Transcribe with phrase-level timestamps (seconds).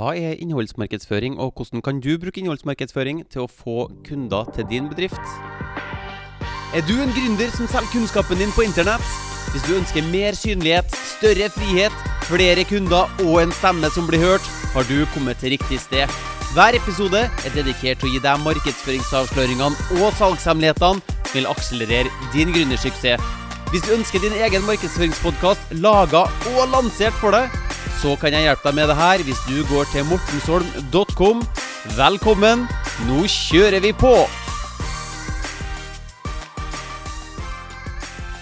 [0.00, 4.86] Hva er innholdsmarkedsføring, og hvordan kan du bruke innholdsmarkedsføring til å få kunder til din
[4.88, 5.20] bedrift?
[6.72, 9.04] Er du en gründer som selger kunnskapen din på internett?
[9.52, 14.50] Hvis du ønsker mer synlighet, større frihet, flere kunder og en stemme som blir hørt,
[14.72, 16.08] har du kommet til riktig sted.
[16.54, 22.56] Hver episode er dedikert til å gi deg markedsføringsavsløringene og salgshemmelighetene som vil akselerere din
[22.56, 23.20] gründersuksess.
[23.68, 26.24] Hvis du ønsker din egen markedsføringspodkast laga
[26.54, 27.59] og lansert for deg,
[28.00, 31.42] så kan jeg hjelpe deg med det her hvis du går til mortensholm.com.
[31.98, 32.62] Velkommen,
[33.04, 34.12] nå kjører vi på!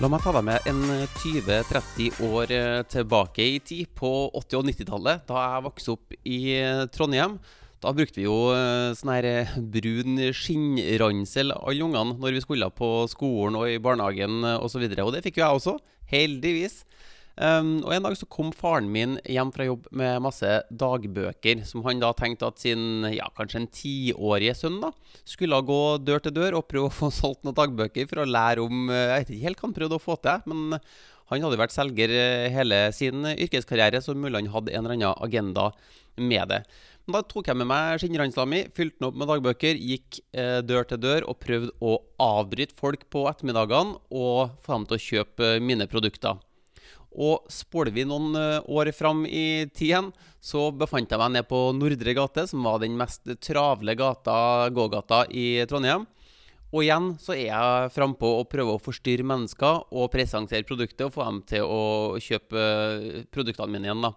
[0.00, 0.80] La meg ta deg med en
[1.20, 4.08] 20-30 år eh, tilbake i tid, på
[4.40, 7.36] 80- og 90-tallet, da jeg vokste opp i eh, Trondheim.
[7.84, 12.94] Da brukte vi jo eh, sånn her brun skinnransel, alle ungene, når vi skulle på
[13.12, 14.80] skolen og i barnehagen osv.
[14.80, 15.76] Og, så og det fikk jo jeg også,
[16.16, 16.80] heldigvis.
[17.32, 21.80] Um, og En dag så kom faren min hjem fra jobb med masse dagbøker, som
[21.86, 24.90] han da tenkte at sin ja, kanskje en tiårige sønn da,
[25.24, 28.64] skulle gå dør til dør og prøve å få solgt noen dagbøker for å lære
[28.64, 30.78] om eh, Jeg vet ikke helt hva han prøvde å få til, men
[31.32, 35.24] han hadde vært selger eh, hele sin yrkeskarriere, så mulig han hadde en eller annen
[35.24, 35.70] agenda
[36.20, 36.62] med det.
[37.08, 40.84] Da tok jeg med meg skinnransla mi, fylte den opp med dagbøker, gikk eh, dør
[40.86, 45.54] til dør og prøvde å avbryte folk på ettermiddagene og få dem til å kjøpe
[45.64, 46.36] mine produkter.
[47.12, 50.10] Og spoler vi noen eh, år fram i tiden,
[50.40, 55.26] så befant jeg meg ned på Nordre gate, som var den mest travle gata, gågata
[55.28, 56.06] i Trondheim.
[56.72, 61.12] Og igjen så er jeg frampå og prøver å forstyrre mennesker og presentere produktet og
[61.12, 61.82] få dem til å
[62.16, 64.06] kjøpe eh, produktene mine igjen.
[64.08, 64.14] da.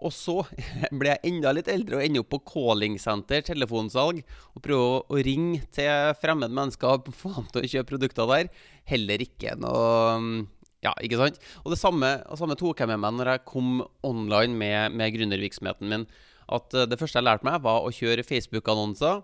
[0.00, 0.36] Og så
[1.00, 4.22] ble jeg enda litt eldre og ender opp på callingsenter, telefonsalg,
[4.54, 8.54] og prøver å ringe til fremmede mennesker og få dem til å kjøpe produkter der.
[8.94, 9.90] Heller ikke noe
[10.22, 10.40] mm,
[10.84, 11.40] ja, ikke sant?
[11.64, 15.12] Og det samme, og samme tok jeg med meg når jeg kom online med, med
[15.16, 16.06] gründervirksomheten min.
[16.50, 19.20] At uh, det første jeg lærte meg, var å kjøre Facebook-annonser.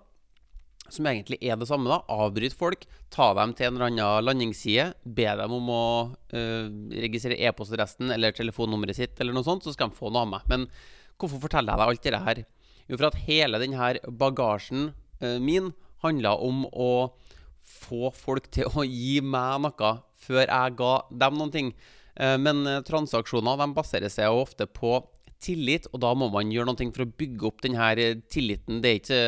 [0.92, 1.88] Som egentlig er det samme.
[1.90, 4.90] da Avbryte folk, ta dem til en eller annen landingsside.
[5.16, 9.90] Be dem om å uh, registrere e-postadressen eller telefonnummeret sitt, eller noe sånt, så skal
[9.90, 10.46] de få noe av meg.
[10.52, 10.68] Men
[11.16, 12.42] hvorfor forteller jeg deg alt dette her?
[12.86, 14.90] Jo, for at hele denne bagasjen
[15.24, 15.72] uh, min
[16.04, 16.90] handla om å
[17.66, 20.94] få folk til å gi meg noe før jeg ga
[21.24, 21.74] dem noen ting.
[22.16, 24.98] Eh, men eh, transaksjoner de baserer seg ofte på
[25.42, 28.80] tillit, og da må man gjøre noe for å bygge opp denne eh, tilliten.
[28.82, 29.20] Det er ikke,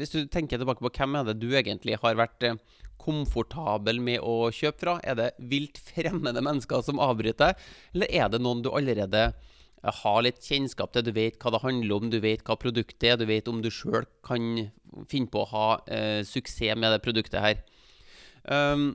[0.00, 2.54] hvis du tenker tilbake på hvem er det du egentlig har vært
[3.04, 4.94] komfortabel med å kjøpe fra?
[5.04, 7.58] Er det vilt fremmede mennesker som avbryter,
[7.92, 9.28] eller er det noen du allerede
[10.00, 11.04] har litt kjennskap til?
[11.04, 13.68] Du vet hva det handler om, du vet hva produktet er, du vet om du
[13.68, 14.70] sjøl kan
[15.10, 17.60] finne på å ha eh, suksess med det produktet her.
[18.44, 18.92] Um,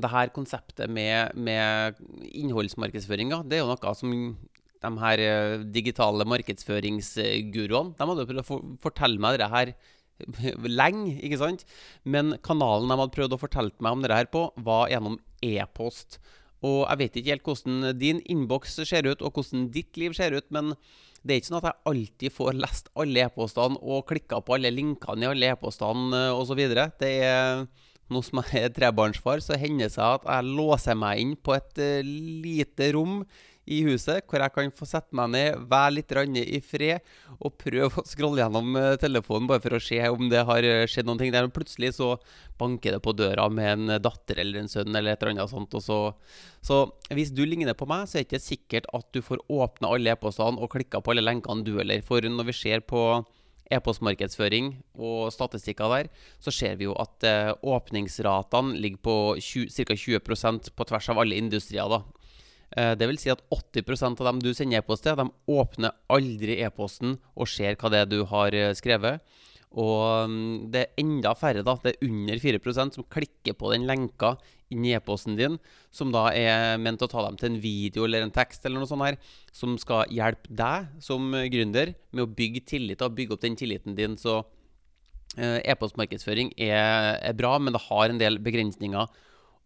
[0.00, 1.98] det her konseptet med, med
[2.32, 4.12] innholdsmarkedsføring, det er jo noe som
[4.82, 9.74] de her eh, digitale markedsføringsguruene De hadde prøvd å fortelle meg det her
[10.80, 11.64] lenge, ikke sant?
[12.04, 16.20] Men kanalen de hadde prøvd å fortelle meg om det her på, var gjennom e-post.
[16.62, 20.36] Og jeg vet ikke helt hvordan din innboks ser ut, og hvordan ditt liv ser
[20.36, 20.76] ut, men
[21.22, 24.72] det er ikke sånn at jeg alltid får lest alle e-postene og klikka på alle
[24.74, 26.62] linkene i alle e-postene eh, osv.
[27.02, 27.66] Det er
[28.10, 31.56] nå som jeg er trebarnsfar, så hender det seg at jeg låser meg inn på
[31.56, 33.22] et uh, lite rom
[33.70, 36.98] i huset, hvor jeg kan få sette meg ned, være litt i fred
[37.38, 40.86] og prøve å scrolle gjennom uh, telefonen bare for å se om det har uh,
[40.90, 41.46] skjedd noen ting der.
[41.54, 42.16] Plutselig så
[42.58, 45.78] banker det på døra med en datter eller en sønn eller et eller annet sånt.
[45.82, 46.00] Så,
[46.60, 46.82] så
[47.14, 50.16] hvis du ligner på meg, så er det ikke sikkert at du får åpna alle
[50.16, 52.02] e-postene og klikka på alle lenkene du heller.
[52.06, 53.22] For når vi ser på
[53.70, 56.10] e-postmarkedsføring og statistikker der,
[56.42, 59.94] så ser vi jo at eh, åpningsratene ligger på ca.
[59.94, 61.88] 20% på tvers av alle industrier.
[61.88, 62.02] da.
[62.76, 66.60] Eh, det vil si at 80% av dem du sender e-post til, de åpner aldri
[66.64, 69.20] e-posten og ser hva det er du har eh, skrevet.
[69.80, 73.86] Og mm, det er enda færre, da, det er under 4% som klikker på den
[73.88, 74.34] lenka
[74.72, 75.58] i e-posten din,
[75.92, 78.88] som da er ment å ta dem til en video eller en tekst eller noe
[78.88, 79.18] sånt her,
[79.52, 83.96] som skal hjelpe deg som gründer med å bygge tillit og bygge opp den tilliten
[83.98, 84.16] din.
[84.20, 84.38] Så
[85.36, 89.12] eh, e-postmarkedsføring er, er bra, men det har en del begrensninger.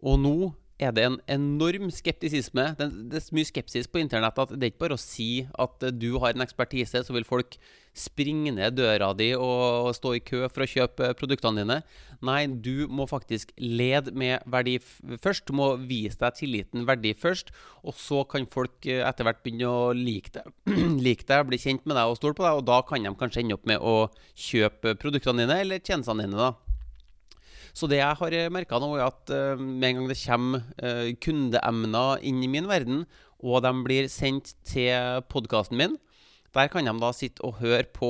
[0.06, 0.36] Og nå
[0.78, 2.68] er det en enorm skeptisisme.
[2.76, 2.86] Det,
[3.16, 6.36] er mye skepsis på internett at det er ikke bare å si at du har
[6.36, 7.56] en ekspertise, så vil folk
[7.96, 11.78] springe ned døra di og stå i kø for å kjøpe produktene dine.
[12.24, 14.76] Nei, du må faktisk lede med verdi
[15.22, 15.46] først.
[15.48, 17.54] Du må vise deg tilliten verdi først.
[17.88, 20.52] Og så kan folk eh, etter hvert begynne å like deg,
[21.06, 22.60] like deg bli kjent med deg og stole på deg.
[22.60, 23.96] Og da kan de kanskje ende opp med å
[24.34, 26.36] kjøpe produktene dine eller tjenestene dine.
[26.36, 26.65] da.
[27.76, 30.64] Så det jeg har eh, merka nå, er at uh, med en gang det kommer
[30.80, 33.04] uh, kundeemner inn i min verden,
[33.44, 35.98] og de blir sendt til podkasten min,
[36.56, 38.08] Der kan de da sitte og høre på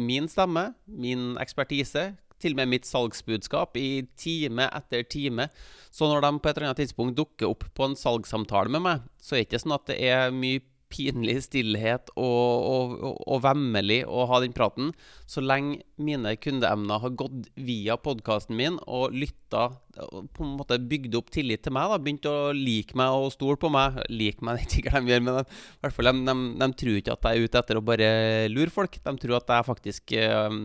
[0.00, 5.50] min stemme, min ekspertise, til og med mitt salgsbudskap i time etter time.
[5.92, 9.04] Så når de på et eller annet tidspunkt dukker opp på en salgssamtale med meg,
[9.20, 10.64] så er det ikke sånn at det er mye
[10.94, 12.94] pinlig stillhet og, og,
[13.26, 14.92] og, vemmelig å ha den praten,
[15.26, 21.14] så lenge mine kundeemner har gått via podkasten min og lytta på en måte bygd
[21.18, 24.00] opp tillit til meg, da, begynt å like meg og stole på meg.
[24.10, 26.68] Like meg, det ikke hva de gjør, men de, i hvert fall, de, de, de,
[26.80, 28.10] tror ikke at jeg er ute etter å bare
[28.52, 28.98] lure folk.
[29.04, 30.58] De tror at jeg faktisk um,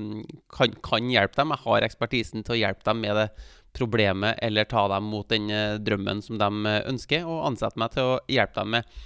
[0.56, 1.54] kan, kan, hjelpe dem.
[1.56, 3.30] Jeg har ekspertisen til å hjelpe dem med det
[3.78, 8.16] problemet, eller ta dem mot den uh, drømmen som de ønsker, og ansette meg til
[8.16, 9.00] å hjelpe dem med.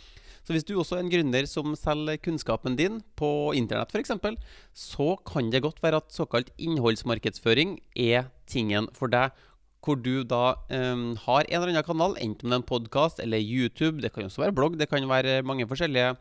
[0.44, 4.12] Så hvis du også er en gründer som selger kunnskapen din på internett f.eks.,
[4.76, 9.32] så kan det godt være at såkalt innholdsmarkedsføring er tingen for deg.
[9.84, 13.40] Hvor du da um, har en eller annen kanal, enten det er en podkast eller
[13.40, 16.14] YouTube, det kan også være blogg, det kan være mange forskjellige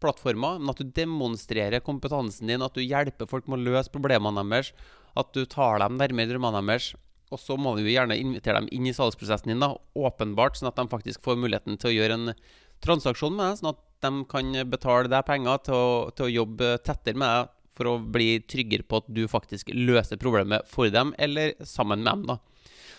[0.00, 4.44] plattformer, men at du demonstrerer kompetansen din, at du hjelper folk med å løse problemene
[4.48, 4.72] deres,
[5.20, 6.94] at du tar dem nærmere drømmene deres.
[7.30, 10.80] Og så må du gjerne invitere dem inn i salgsprosessen din, da, åpenbart, sånn at
[10.80, 12.32] de faktisk får muligheten til å gjøre en
[12.84, 16.76] transaksjon med deg, sånn at de kan betale deg penger til å, til å jobbe
[16.86, 21.14] tettere med deg for å bli tryggere på at du faktisk løser problemet for dem,
[21.18, 22.24] eller sammen med dem.
[22.34, 22.38] da.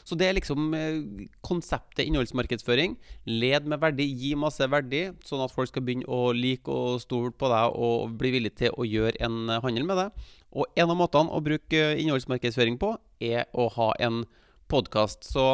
[0.07, 2.95] Så det er liksom eh, konseptet innholdsmarkedsføring.
[3.29, 7.33] Led med verdi, gi masse verdi, sånn at folk skal begynne å like og stole
[7.37, 10.27] på deg og bli villige til å gjøre en handel med deg.
[10.51, 14.23] Og en av måtene å bruke innholdsmarkedsføring på, er å ha en
[14.71, 15.27] podkast.
[15.27, 15.45] Så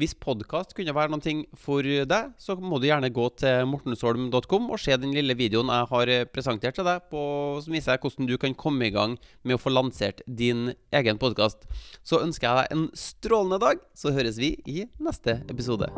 [0.00, 4.80] hvis podkast kunne være noe for deg, så må du gjerne gå til mortensholm.com og
[4.82, 7.22] se den lille videoen jeg har presentert til deg, på,
[7.62, 11.20] som viser deg hvordan du kan komme i gang med å få lansert din egen
[11.22, 11.68] podkast.
[12.02, 15.90] Så ønsker jeg deg en strålende dag, så høres vi i neste episode.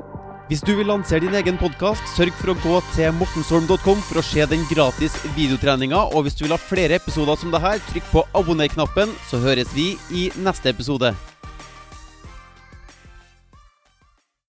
[0.46, 4.26] Hvis du vil lansere din egen podkast, sørg for å gå til mortensholm.com for å
[4.28, 6.04] se den gratis videotreninga.
[6.14, 9.94] Og hvis du vil ha flere episoder som dette, trykk på abonner-knappen, så høres vi
[10.14, 11.16] i neste episode.